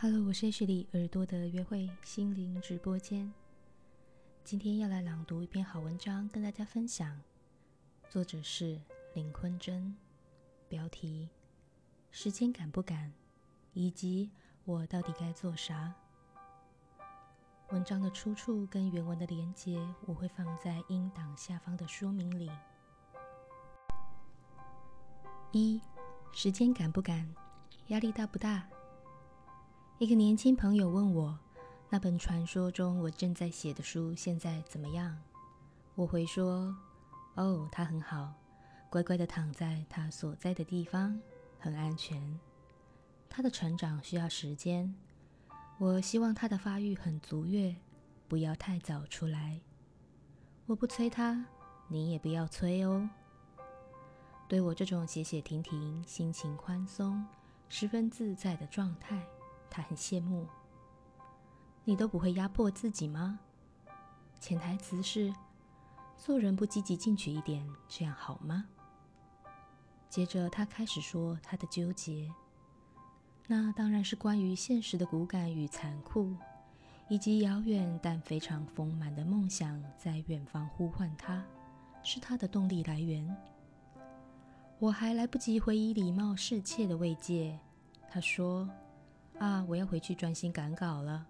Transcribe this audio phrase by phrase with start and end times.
[0.00, 3.34] Hello，我是 H 里耳朵的约会心灵直播间。
[4.44, 7.20] 今天要来朗读一篇好文章，跟大家分享。
[8.08, 8.80] 作者是
[9.14, 9.96] 林坤真，
[10.68, 11.28] 标题：
[12.12, 13.12] 时间赶不赶，
[13.72, 14.30] 以及
[14.64, 15.92] 我到底该做啥。
[17.70, 22.48] 文章的出处跟原文的连接，我会放在音档下方的说明里。
[25.50, 25.82] 一，
[26.30, 27.34] 时间赶不赶，
[27.88, 28.64] 压力大不大？
[29.98, 31.36] 一个年轻朋友问我，
[31.90, 35.18] 那本传说中我正在写的书现在怎么样？
[35.96, 36.72] 我回说，
[37.34, 38.32] 哦，他很好，
[38.90, 41.20] 乖乖的躺在他所在的地方，
[41.58, 42.38] 很安全。
[43.28, 44.94] 他的成长需要时间。
[45.78, 47.74] 我希望他的发育很足月，
[48.28, 49.60] 不要太早出来。
[50.66, 51.44] 我不催他，
[51.88, 53.10] 你也不要催哦。
[54.46, 57.26] 对我这种写写停停、心情宽松、
[57.68, 59.20] 十分自在的状态，
[59.70, 60.46] 他很羡慕。
[61.84, 63.38] 你都不会压迫自己吗？
[64.40, 65.34] 潜台词是：
[66.16, 68.66] 做人不积极进取一点，这样好吗？
[70.08, 72.32] 接着他开始说他的纠结。
[73.46, 76.36] 那当然是关于现实的骨感与残酷，
[77.08, 81.42] 以及遥远但非常丰满的梦想在远方呼唤他，
[82.02, 83.36] 是他的动力来源。
[84.78, 87.58] 我还来不及回以礼貌侍妾的慰藉，
[88.08, 88.68] 他说
[89.38, 91.26] ：“啊，我要回去专心赶稿了。”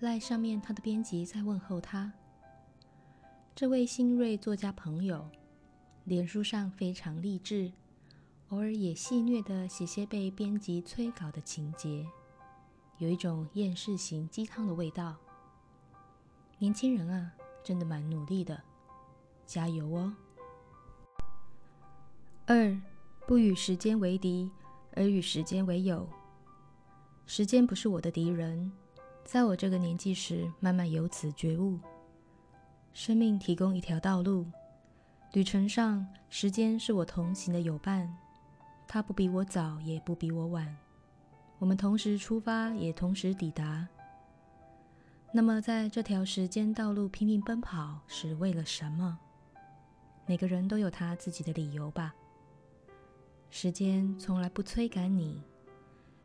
[0.00, 2.12] 赖上面他的编辑在问候他。
[3.54, 5.26] 这位新锐作家朋友，
[6.04, 7.72] 脸书上非常励志。
[8.50, 12.06] 偶尔也戏谑地写些被编辑催稿的情节，
[12.98, 15.16] 有一种厌世型鸡汤的味道。
[16.58, 17.32] 年轻人啊，
[17.64, 18.62] 真的蛮努力的，
[19.46, 20.14] 加油哦！
[22.46, 22.80] 二，
[23.26, 24.50] 不与时间为敌，
[24.92, 26.06] 而与时间为友。
[27.28, 28.70] 时间不是我的敌人，
[29.24, 31.76] 在我这个年纪时，慢慢由此觉悟。
[32.92, 34.46] 生命提供一条道路，
[35.32, 38.16] 旅程上，时间是我同行的友伴。
[38.86, 40.74] 他不比我早，也不比我晚。
[41.58, 43.88] 我们同时出发，也同时抵达。
[45.32, 49.18] 那么，在这条时间道路拼命奔跑是为了什么？
[50.26, 52.14] 每个人都有他自己的理由吧。
[53.50, 55.42] 时间从来不催赶你，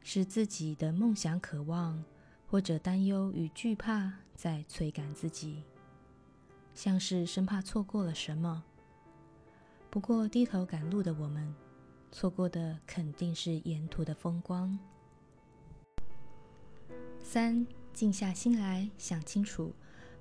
[0.04, 2.04] 是自己的梦想、渴望
[2.48, 5.64] 或者担忧与惧怕在催赶自己，
[6.74, 8.64] 像是生怕错过了什么。
[9.90, 11.54] 不过，低头赶路的我们。
[12.14, 14.78] 错过的肯定是沿途的风光。
[17.22, 19.74] 三，静下心来想清楚，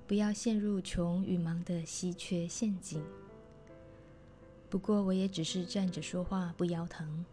[0.07, 3.03] 不要陷入穷与忙的稀缺陷阱。
[4.69, 7.25] 不过，我也只是站着说话不腰疼。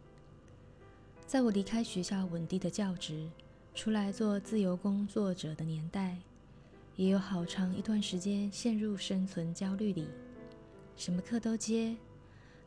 [1.29, 3.29] 在我离开学校稳定的教职，
[3.75, 6.17] 出来做自由工作者的年代，
[6.97, 10.09] 也有好长一段时间陷入生存焦虑里，
[10.97, 11.95] 什么课都接，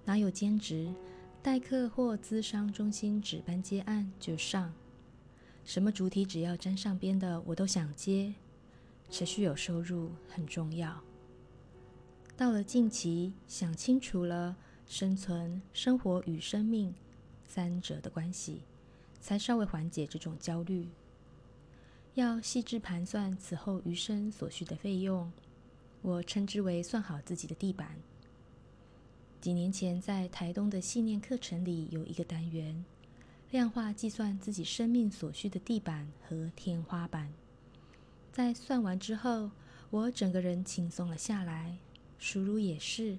[0.05, 0.93] 哪有兼职？
[1.41, 4.71] 代课或资商中心值班接案就上，
[5.65, 8.31] 什么主题只要沾上边的我都想接，
[9.09, 11.01] 持续有收入很重要。
[12.37, 14.55] 到了近期，想清楚了
[14.85, 16.93] 生存、生活与生命
[17.53, 18.61] 三者的关系，
[19.19, 20.87] 才稍微缓解这种焦虑。
[22.13, 25.29] 要细致盘算此后余生所需的费用，
[26.01, 27.97] 我称之为算好自己的地板。
[29.41, 32.85] 几年前，在台东的信念课程里，有一个单元，
[33.49, 37.33] 量化计算自己生命所需的地板和天花板。
[38.31, 39.51] 在算完之后，
[39.89, 41.75] 我整个人轻松了下来，
[42.17, 43.17] 输入也是。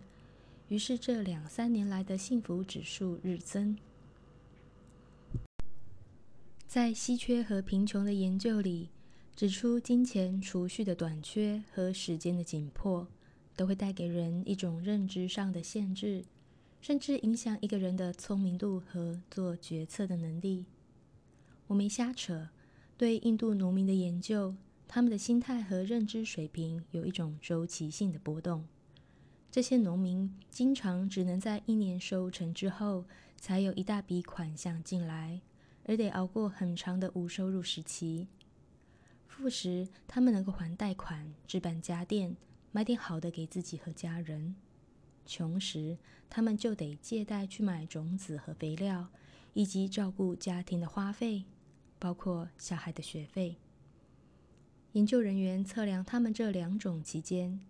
[0.69, 3.76] 于是这两三年来的幸福指数日增。
[6.72, 8.88] 在稀缺和贫穷的研究里，
[9.37, 13.06] 指出金钱储蓄的短缺和时间的紧迫。
[13.55, 16.25] 都会带给人一种认知上的限制，
[16.81, 20.65] 甚至影响一个人的聪明度和做决策的能力。
[21.66, 22.49] 我没瞎扯。
[22.97, 24.55] 对印度农民的研究，
[24.88, 28.64] 他们的心态和认知水平有一种周期性的波动。
[29.50, 33.05] 这些农民经常只能在一年收成之后，
[33.37, 35.43] 才有一大笔款项进来，
[35.84, 38.29] 而得熬过很长的无收入时期。
[39.26, 42.37] 富时，他们能够还贷款、置办家电。
[42.75, 44.56] 买点好的给自己和家人。
[45.26, 45.99] 穷时，
[46.31, 49.08] 他们就得借贷去买种子和肥料，
[49.52, 51.44] 以及照顾家庭的花费，
[51.99, 53.56] 包括小孩的学费。
[54.93, 57.61] 研究人员测量他们这两种期间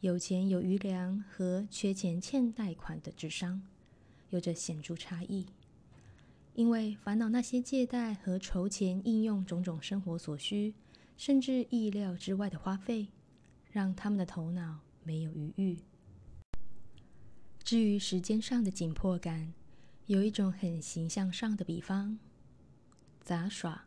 [0.00, 3.62] 有钱有余粮和缺钱欠贷款的智商，
[4.30, 5.46] 有着显著差异。
[6.54, 10.74] 因为烦恼那些借贷和筹钱应用种种生活所需，
[11.16, 13.08] 甚至意料之外的花费，
[13.70, 15.78] 让他们的头脑没有余裕。
[17.64, 19.54] 至于时间上的紧迫感，
[20.06, 22.18] 有一种很形象上的比方：
[23.22, 23.86] 杂耍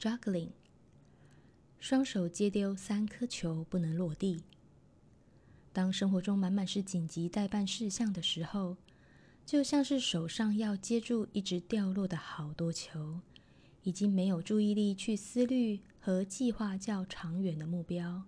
[0.00, 0.48] （juggling），
[1.78, 4.42] 双手接丢三颗球不能落地。
[5.72, 8.76] 当生活中满满是紧急待办事项的时候，
[9.50, 13.18] 就像是手上要接住一直掉落的好多球，
[13.82, 18.22] 已经没有注意力去思虑和计划较长远的目标，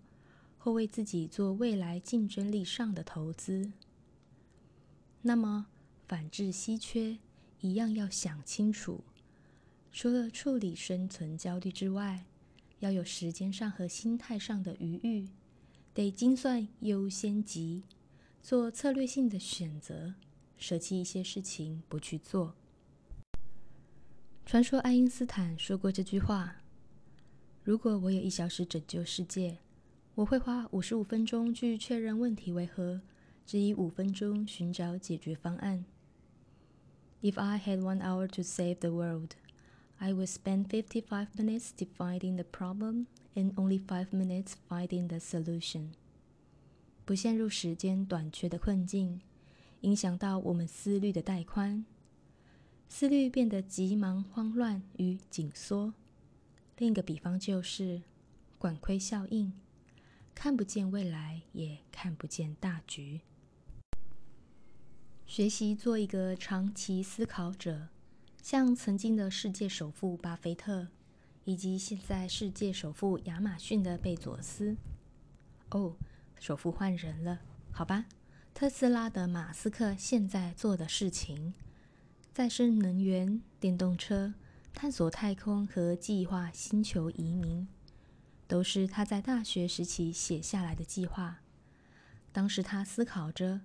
[0.59, 3.71] 或为自己做未来竞争力上的投资。
[5.21, 5.67] 那么，
[6.09, 7.19] 反制稀缺
[7.61, 9.05] 一样要想清楚，
[9.93, 12.25] 除了处理生存焦虑之外，
[12.81, 15.29] 要有时间上和心态上的余裕，
[15.95, 17.85] 得精算优先级，
[18.43, 20.15] 做策略性的选择。
[20.63, 22.55] 舍弃一些事情不去做。
[24.47, 26.59] 传说爱因斯坦说过这句话
[27.65, 29.59] ：“如果我有一小时拯救世界，
[30.15, 33.01] 我会花五十五分钟去确认问题为何，
[33.45, 35.85] 只以五分钟寻找解决方案。”
[37.23, 39.31] If I had one hour to save the world,
[39.97, 45.89] I would spend fifty-five minutes defining the problem and only five minutes finding the solution.
[47.05, 49.23] 不陷入时间短缺的困境。
[49.83, 51.85] 影响到我们思虑的带宽，
[52.89, 55.95] 思虑变得急忙慌乱与紧缩。
[56.79, 58.03] 另一个比方就是
[58.59, 59.53] 管窥效应，
[60.35, 63.21] 看不见未来，也看不见大局。
[65.27, 67.89] 学习做一个长期思考者，
[68.43, 70.89] 像曾经的世界首富巴菲特，
[71.45, 74.77] 以及现在世界首富亚马逊的贝佐斯。
[75.71, 75.97] 哦，
[76.39, 77.41] 首富换人了，
[77.71, 78.07] 好吧。
[78.55, 81.53] 特斯拉的马斯克现在做的事情，
[82.33, 84.35] 再生能源、电动车、
[84.73, 87.67] 探索太空和计划星球移民，
[88.47, 91.41] 都是他在大学时期写下来的计划。
[92.31, 93.63] 当时他思考着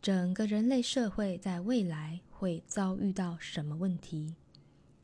[0.00, 4.36] 整个人类社会在未来会遭遇到什么问题，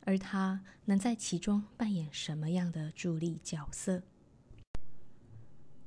[0.05, 4.03] 而他能在其中扮演什么样的助力角色。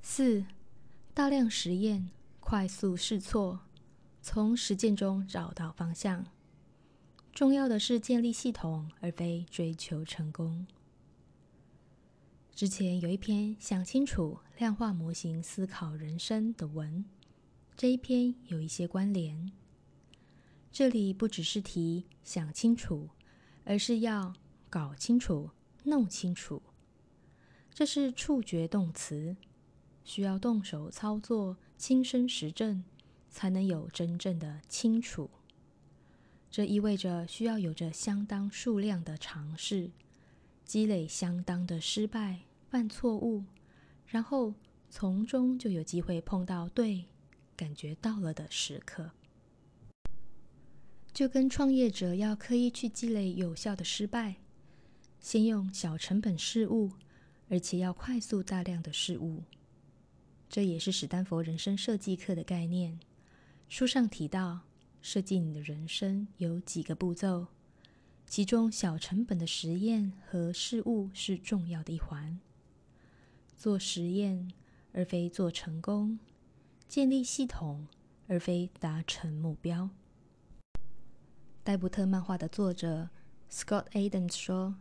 [0.04, 0.46] 四，
[1.16, 2.10] 大量实验。
[2.50, 3.60] 快速试错，
[4.24, 6.26] 从实践中找到方向。
[7.32, 10.66] 重要的是建立系统，而非追求成功。
[12.56, 17.06] 之前有一篇想清楚量化模型思考人生的文，
[17.78, 19.52] 这一篇有一些关联。
[20.72, 23.10] 这里不只是提想清楚，
[23.64, 24.34] 而是要
[24.72, 25.52] 搞清楚、
[25.84, 26.64] 弄清楚。
[27.72, 29.38] 这是触觉动词。
[30.04, 32.84] 需要动手操作、亲身实证，
[33.30, 35.30] 才能有真正的清楚。
[36.52, 39.90] 这意味着需要有着相当数量的尝试，
[40.66, 43.46] 积累相当的失败、犯错误，
[44.08, 44.54] 然后
[44.90, 47.06] 从中就有机会碰到对、
[47.56, 49.12] 感觉到了的时刻。
[51.14, 54.36] 就跟创业者要刻意去积累有效的失败，
[55.22, 56.92] 先用小成本事物，
[57.48, 59.44] 而且要快速大量的事物。
[60.50, 63.00] 这也是史丹佛人生设计课的概念。
[63.68, 64.62] 书上提到，
[65.00, 67.46] 设计你的人生有几个步骤，
[68.26, 72.40] 其中小成本的实验和事物是重要的一环。
[73.56, 74.52] 做实验
[74.92, 76.18] 而非做成功，
[76.88, 77.88] 建立系统
[78.28, 79.92] 而非达成目标。
[81.64, 83.10] 戴布特漫画的作者
[83.52, 84.76] Scott Adams 说：“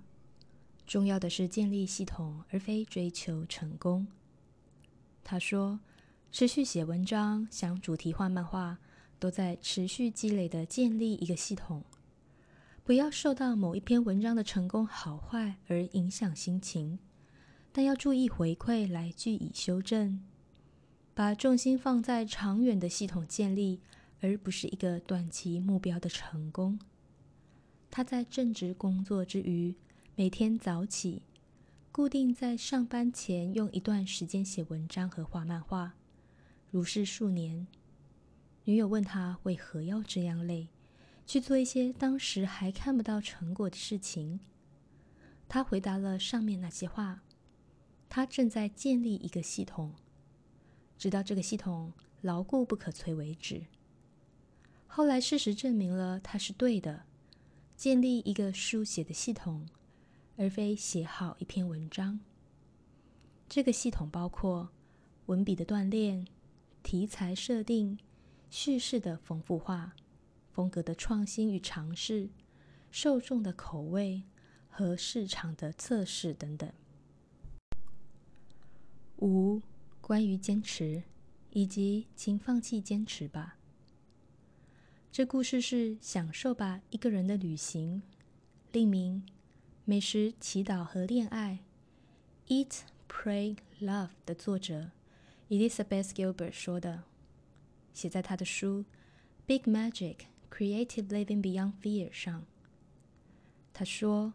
[0.86, 4.06] 重要的是建立系统，而非追求成功。”
[5.30, 5.78] 他说
[6.32, 8.78] ：“持续写文章、想主题化漫画，
[9.18, 11.84] 都在持续积累的建立一个系统。
[12.82, 16.98] 不要受到某一篇文章的成功好坏而影响心情，
[17.72, 20.24] 但要注意回馈来据以修正。
[21.12, 23.82] 把重心放在长远的系统建立，
[24.22, 26.78] 而不是一个短期目标的成功。”
[27.92, 29.74] 他在正职工作之余，
[30.16, 31.20] 每天早起。
[31.98, 35.96] 固定在上班前用一段时间写文章和画漫画，
[36.70, 37.66] 如是数年。
[38.66, 40.68] 女友问他为何要这样累，
[41.26, 44.38] 去做一些当时还看不到成果的事情。
[45.48, 47.24] 他回答了上面那些话。
[48.08, 49.92] 他正在建立一个系统，
[50.96, 53.66] 直到这个系统牢固不可摧为止。
[54.86, 57.02] 后来事实证明了他是对的，
[57.76, 59.66] 建立一个书写的系统。
[60.38, 62.20] 而非写好一篇文章。
[63.48, 64.70] 这个系统包括
[65.26, 66.26] 文笔的锻炼、
[66.82, 67.98] 题材设定、
[68.48, 69.96] 叙事的丰富化、
[70.52, 72.30] 风格的创新与尝试、
[72.90, 74.22] 受众的口味
[74.68, 76.72] 和市场的测试等等。
[79.16, 79.60] 五、
[80.00, 81.02] 关于坚持，
[81.50, 83.56] 以及请放弃坚持吧。
[85.10, 88.02] 这故事是《享受吧一个人的旅行》，
[88.70, 89.24] 另名
[89.88, 91.60] 《美食、祈祷和恋爱》
[92.66, 94.90] （Eat, Pray, Love） 的作者
[95.48, 97.04] Elizabeth Gilbert 说的，
[97.94, 98.80] 写在他的书
[99.46, 100.16] 《Big Magic:
[100.50, 102.44] Creative Living Beyond Fear》上。
[103.72, 104.34] 他说，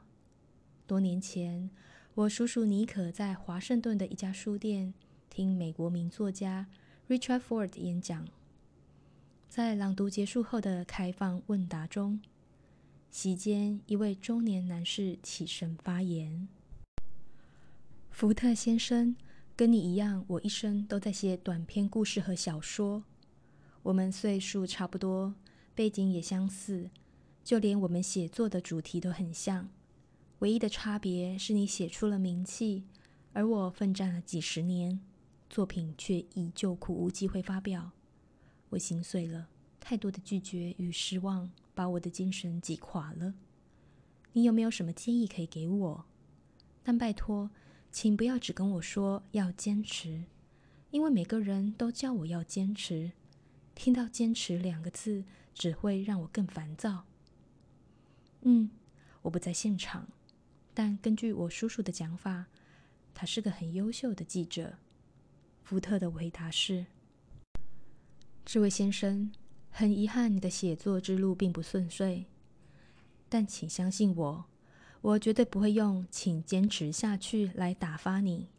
[0.88, 1.70] 多年前。
[2.16, 4.96] 我叔叔尼可在华盛顿的一家书店
[5.30, 6.66] 听美国名作家
[7.08, 8.28] Richard Ford 演讲。
[9.48, 12.20] 在朗读结束后的开放问答中，
[13.14, 16.48] 席间一位中年男士起身发言
[18.10, 19.16] ：“福特先生，
[19.56, 23.04] 跟你一样，我一生都在写短篇故事和小说。
[23.84, 25.36] 我们岁数差不多，
[25.76, 26.90] 背景也相似，
[27.44, 29.70] 就连我们写作的主题都很像。”
[30.42, 32.84] 唯一的差别是你写出了名气，
[33.34, 35.00] 而我奋战了几十年，
[35.52, 37.92] 作品却依旧苦无机会发表。
[38.70, 43.34] 我心碎了，太多的拒绝与失望把我的精神挤垮了。
[44.34, 46.06] 你有没有什么建议可以给我？
[46.84, 47.50] 但拜托，
[47.92, 50.24] 请不要只跟我说要坚持，
[50.92, 53.12] 因为每个人都叫我要坚持，
[53.76, 57.06] 听到“坚持”两个字只会让我更烦躁。
[58.42, 58.70] 嗯，
[59.22, 60.08] 我不在现场。
[60.74, 62.48] 但根据我叔叔的讲法，
[63.14, 64.78] 他是个很优秀的记者。
[65.64, 66.86] 福特的回答是
[68.44, 69.32] ：“这位先生，
[69.76, 72.26] 很遗憾你的写作之路并不顺遂，
[73.28, 74.46] 但请相信我，
[75.02, 78.50] 我绝对不会用‘请坚持下去’来打发你，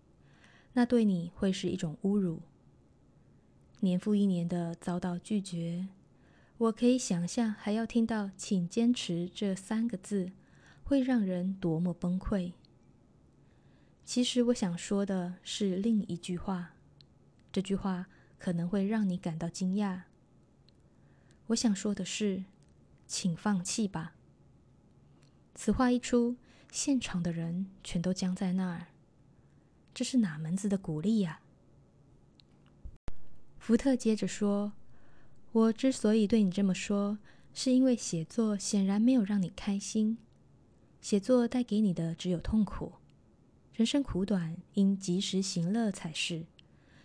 [0.73, 2.43] 那对你会是一种侮辱。
[3.79, 5.87] 年复一年的遭到拒绝，
[6.59, 10.33] 我可以想象还要听到‘请坚持’这三个字。”
[10.87, 12.53] 会让人多么崩溃！
[14.05, 16.75] 其实我想说的是另一句话，
[17.51, 18.05] 这句话
[18.39, 20.03] 可能会让你感到惊讶。
[21.49, 22.45] 我想说的是，
[23.07, 24.15] 请放弃吧。
[25.55, 26.37] 此话一出，
[26.73, 28.87] 现场的人全都僵在那儿。
[29.93, 31.41] 这是哪门子的鼓励呀？
[33.59, 34.73] 福特接着说
[35.53, 37.19] ：“我之所以对你这么说，
[37.53, 40.19] 是因为写作显然没有让你开心。”
[41.01, 42.95] 写作带给你的只有痛苦。
[43.75, 46.47] 人生苦短，应及时行乐才是。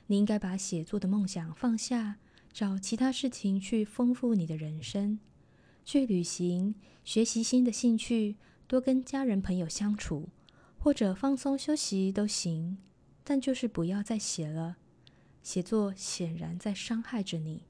[0.07, 2.17] 你应该把写作的梦想放下，
[2.51, 5.19] 找其他事情去丰富你的人生，
[5.85, 8.35] 去旅行，学习新的兴趣，
[8.67, 10.29] 多跟家人朋友相处，
[10.77, 12.77] 或者放松休息都行。
[13.23, 14.77] 但就是不要再写了。
[15.43, 17.65] 写作显然在伤害着你。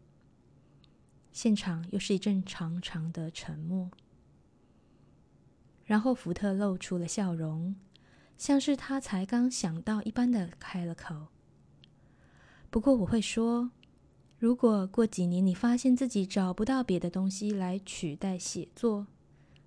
[1.31, 3.91] 现场又是一阵长长的沉默。
[5.86, 7.75] 然后福特露出了笑容，
[8.38, 11.27] 像是他才刚想到一般的开了口。
[12.69, 13.71] 不过我会说，
[14.39, 19.05] 如果过几年你发现自己找不到别的东西来取代写作，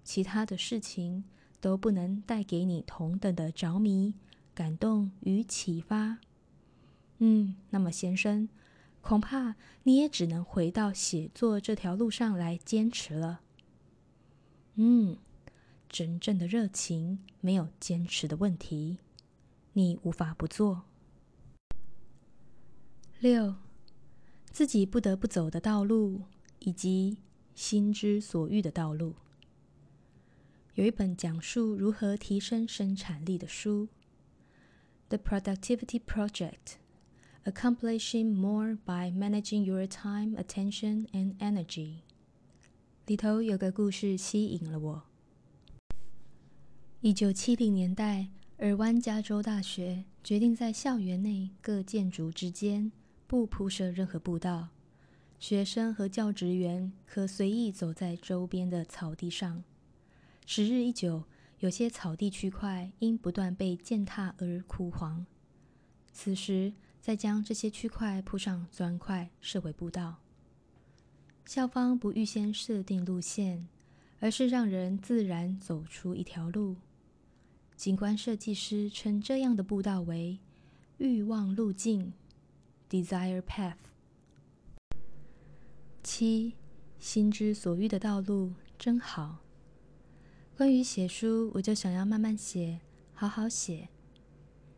[0.02, 1.24] 其他的事情
[1.60, 4.14] 都不能带给你同等的着迷、
[4.54, 6.18] 感动与启发，
[7.18, 8.48] 嗯，那么先生，
[9.02, 13.42] 恐怕你也只能回到写作这条路上来坚持了。
[14.76, 15.18] 嗯。
[15.88, 18.96] 真正的热情没有坚持的问题，
[19.74, 20.84] 你无法不做。
[23.20, 23.56] 六，
[24.62, 26.22] 自己不得不走的道路，
[26.60, 27.18] 以及
[27.52, 29.16] 心之所欲的道路。
[30.74, 33.88] 有一本讲述如何提升生产力的书，
[35.08, 36.76] 《The Productivity Project:
[37.44, 41.66] Accomplishing More by Managing Your Time, Attention, and Energy》
[43.06, 45.02] 里头有个故事吸引了我。
[47.00, 48.28] 一九七零年代，
[48.58, 52.92] 尔湾加州大学决定在校园内各建筑之间
[53.32, 54.68] 不铺设任何步道，
[55.38, 59.64] 学生和教职员可随意走在周边的草地上。
[60.44, 61.24] 时日一久，
[61.60, 65.24] 有些草地区块因不断被践踏而枯黄。
[66.12, 70.18] 此时，再将这些区块铺上砖块，设为步道。
[71.46, 73.66] 校方不预先设定路线，
[74.20, 76.76] 而是让人自然走出一条路。
[77.76, 80.38] 景观设计师称这样的步道为
[81.00, 82.12] “欲望路径
[82.92, 83.76] ”（Desire Path）。
[86.02, 86.56] 七，
[86.98, 89.38] 心之所欲的道路真好。
[90.54, 92.80] 关于写书，我就想要慢慢写，
[93.14, 93.88] 好好写。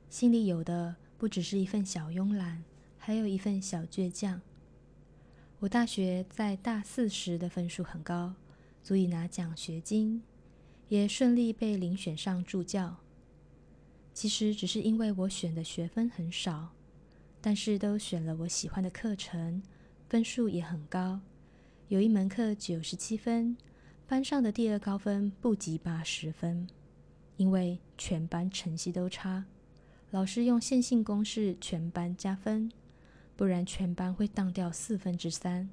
[0.09, 2.63] 心里有的不只是一份小慵懒，
[2.97, 4.41] 还有一份小倔强。
[5.59, 8.35] 我大学在大四时的分数很高，
[8.81, 10.23] 足以拿奖学金。
[10.89, 12.99] 也顺利被遴选上助教。
[14.13, 16.75] 其实只是因为我选的学分很少，
[17.47, 19.63] 但是都选了我喜欢的课程，
[20.09, 21.21] 分数也很高。
[21.89, 23.55] 有一门课九十七分，
[24.07, 26.67] 班上的第二高分不及八十分。
[27.37, 29.45] 因为全班成绩都差，
[30.11, 32.73] 老师用线性公式全班加分，
[33.37, 35.69] 不然全班会当掉四分之三。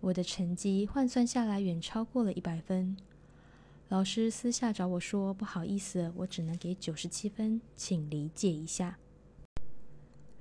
[0.00, 2.96] 我的成绩换算下来远超过了一百分。
[3.88, 8.98] 老师私下找我说：“不好意思，我只能给九十七分，请理解一下。”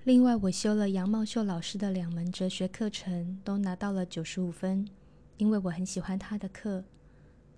[0.03, 4.88] 另外，我修了杨茂秀老师的两门哲学课程，都拿到了九十五分，
[5.38, 6.84] 因为我很喜欢他的课。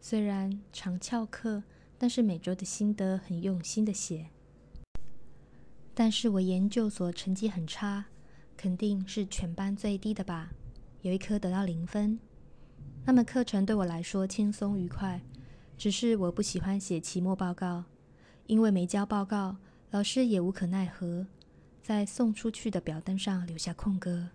[0.01, 1.63] 虽然常翘课，
[1.97, 4.27] 但是每周的心得很用心的写。
[5.93, 8.07] 但是我研究所成绩很差，
[8.57, 10.51] 肯定是全班最低的吧？
[11.01, 12.19] 有一科得到零分。
[13.05, 15.21] 那门课程对我来说轻松愉快。
[15.77, 17.85] 只是我不喜欢写期末报告，
[18.47, 19.55] 因为没交报告，
[19.91, 21.25] 老师也无可奈何，
[21.83, 24.29] 在送出去的表单上留下空格。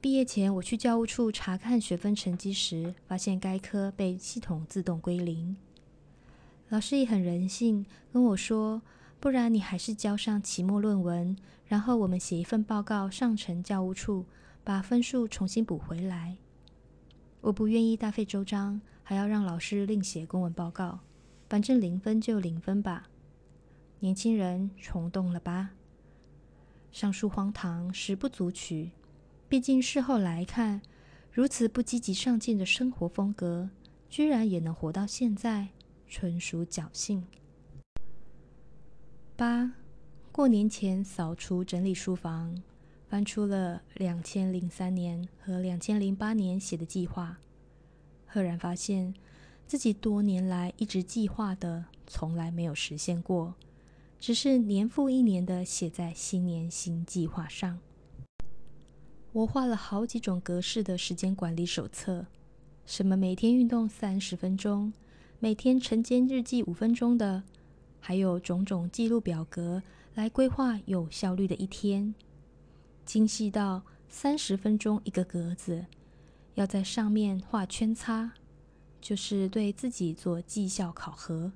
[0.00, 5.56] 毕业前，我去教务处查看学分成绩时，发现该科被系统自动归零。
[6.68, 8.82] 老师也很人性，跟我说
[9.20, 14.26] ：“不然你还是交上期末论文，然后我们写一份报告上呈教务处，
[14.64, 16.36] 把分数重新补回来。”
[17.42, 18.80] 我不愿意大费周章。
[19.04, 21.00] 还要让老师另写公文报告，
[21.48, 23.08] 反正零分就零分吧。
[23.98, 25.70] 年轻人冲动了吧？
[26.92, 28.92] 上述荒唐实不足取。
[29.48, 30.80] 毕竟事后来看，
[31.32, 33.70] 如此不积极上进的生活风格，
[34.08, 35.68] 居然也能活到现在，
[36.06, 37.26] 纯属侥幸。
[39.34, 39.72] 八
[40.30, 42.62] 过年前扫除整理书房，
[43.08, 47.38] 翻出了两千零三年和两千零八年写的计划。
[48.26, 49.12] 赫然发现
[49.66, 53.54] 自己多年来一直计划的从来没有实现过，
[54.22, 57.80] 只是年复一年的写在新年新计划上。
[59.32, 62.26] 我画了好几种格式的时间管理手册，
[62.86, 64.92] 什么每天运动三十分钟，
[65.40, 67.42] 每天晨间日记五分钟的，
[67.98, 69.82] 还有种种记录表格
[70.14, 72.14] 来规划有效率的一天，
[73.04, 75.86] 精细到三十分钟一个格子。
[76.54, 78.34] 要在上面画圈叉，
[79.00, 81.50] 就是对自己做绩效考核。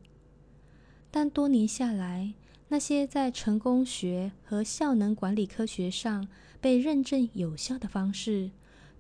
[1.13, 2.35] 但多年下来，
[2.69, 6.27] 那些在成功学和效能管理科学上
[6.61, 8.51] 被认证有效的方式，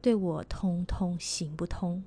[0.00, 2.04] 对我通通行不通。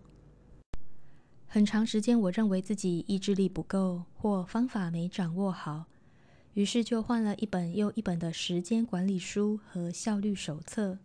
[1.48, 5.88] 很长时间，我认为自己意志力不够，或方法没掌握好，
[6.54, 11.00] 于是就换了一本又一本的时间管理书和效率手册。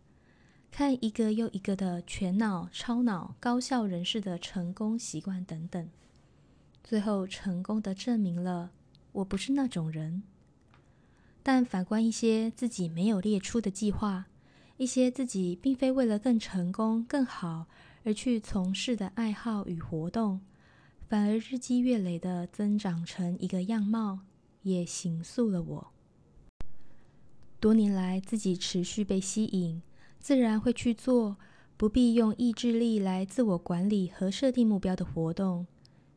[0.71, 5.89] 看一个又一个的全脑、超脑、高效人士的成功习惯等等，
[6.83, 8.71] 最后成功的证明了
[9.13, 10.23] 我不是那种人。
[11.45, 14.25] 但反观一些自己没有列出的计划，
[14.79, 17.67] 一些自己并非为了更成功、更好
[18.03, 20.41] 而去从事的爱好与活动，
[21.07, 24.21] 反而日积月累的增长成一个样貌，
[24.63, 25.93] 也形塑了我。
[27.61, 29.83] 多年来，自己持续被吸引。
[30.19, 31.37] 自然会去做
[31.77, 35.67] 不必用意志力来自我管理和设定目标的活动，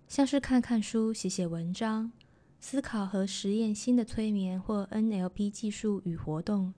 [0.07, 2.13] 像是看看书、写写文章、
[2.59, 6.73] 思考和实验新的催眠或 NLP 技术与活动，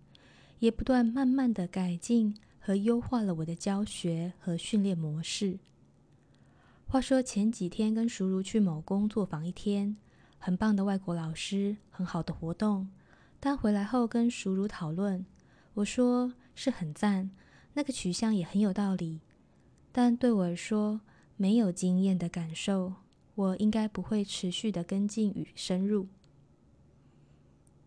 [0.59, 5.59] 也不断慢慢的改进和优化了我的教学和训练模式。
[6.87, 9.97] 话说前几天跟熟如去某工作坊一天，
[10.37, 12.89] 很棒的外国老师，很好的活动。
[13.39, 15.25] 但回来后跟熟如讨论，
[15.75, 16.33] 我说。
[16.55, 17.31] 是很赞，
[17.75, 19.21] 那个取向也很有道理，
[19.93, 20.99] 但对我来说
[21.37, 22.95] 没有经验的感受，
[23.39, 26.09] 我应该不会持续的跟进与深入。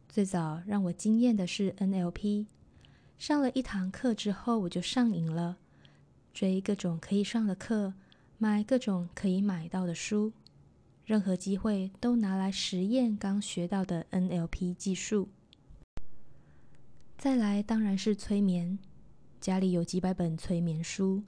[0.09, 2.47] 最早让我惊艳的是 NLP，
[3.19, 5.59] 上了一堂课之后我就上瘾了，
[6.33, 7.93] 追各种可以上的课，
[8.39, 10.33] 买各种可以买到的书，
[11.05, 15.29] 任何机会都拿来实验刚学到的 NLP 技术。
[17.19, 18.79] 再来当然是催眠，
[19.39, 21.23] 家里有几百本催眠书，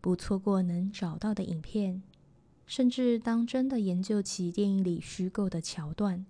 [0.00, 2.04] 不错过能找到的影片，
[2.66, 6.24] 甚至当真的研究起电影里虚构的桥段。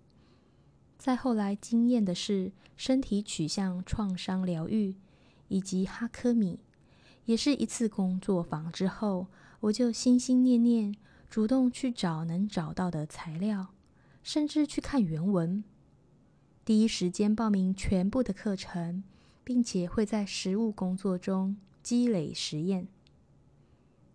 [0.99, 4.97] 再后来惊艳的是身体取向创伤疗愈，
[5.49, 6.59] 以及哈科米，
[7.27, 9.27] 也是一次工作坊之后，
[9.61, 10.97] 我就心心念念，
[11.29, 13.75] 主动去找能找到的材料，
[14.23, 15.63] 甚至去看原文。
[16.65, 19.05] 第一时间报名全部的课程，
[19.43, 22.89] 并且会在实务工作中积累实验。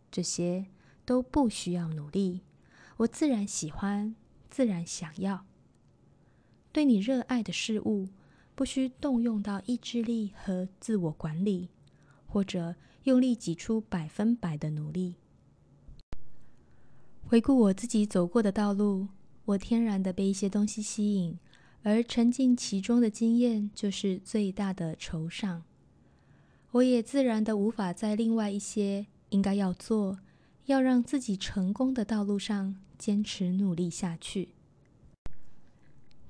[0.09, 0.65] 这些
[1.09, 2.41] 都不需要努力，
[2.97, 4.15] 我自然喜欢，
[4.47, 5.43] 自然想要。
[6.71, 8.09] 对你热爱的事物，
[8.53, 11.69] 不需动用到意志力和自我管理，
[12.27, 15.15] 或者用力挤出百分百的努力。
[17.25, 19.07] 回顾我自己走过的道路，
[19.45, 21.39] 我天然的被一些东西吸引，
[21.81, 25.63] 而沉浸其中的经验就是最大的酬赏。
[26.69, 30.19] 我也自然的无法在另外一些应该要做、
[30.69, 34.49] 要让自己成功的道路上坚持努力下去。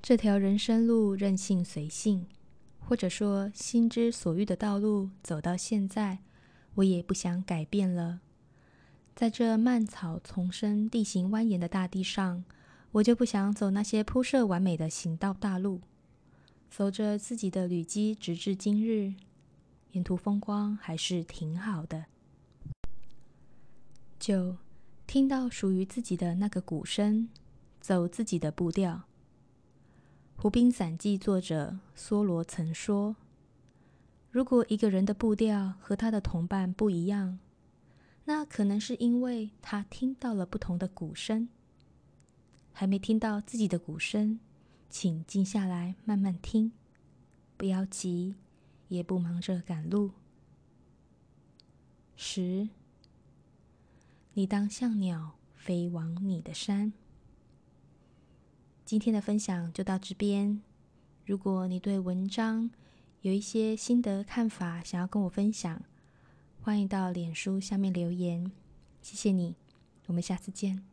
[0.00, 2.24] 这条人生路任性随性，
[2.78, 6.20] 或者说心之所欲的道路，走到现在，
[6.76, 8.20] 我也不想改变了。
[9.14, 12.42] 在这蔓草丛生、地形蜿蜒的大地上，
[12.92, 15.82] 我就不想走那些铺设完美的行道大路，
[16.70, 19.12] 走着自己的旅基，直至今日。
[19.92, 22.06] 沿途风光还是挺好的。
[24.20, 24.58] 九，
[25.06, 27.30] 听到属于自己的那个鼓声，
[27.80, 28.92] 走自己的步调。
[30.36, 33.16] 《湖滨散记》作者梭罗曾说
[34.30, 37.38] ：“如果一个人的步调和他的同伴不一样，
[38.26, 41.48] 那可能是因为他听到了不同的鼓声。
[42.72, 44.38] 还没听到自己的鼓声，
[44.90, 46.72] 请静下来慢慢听，
[47.56, 48.34] 不要急。”
[48.88, 50.10] 也不忙着赶路。
[52.16, 52.68] 十，
[54.34, 56.92] 你当像鸟飞往你的山。
[58.84, 60.62] 今天的分享就到这边。
[61.26, 62.70] 如果你对文章
[63.22, 65.82] 有一些心得看法，想要跟我分享，
[66.60, 68.52] 欢迎到脸书下面留言。
[69.02, 69.56] 谢谢你，
[70.06, 70.89] 我们下次见。